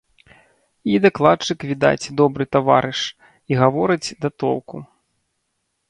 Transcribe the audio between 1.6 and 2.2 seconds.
відаць,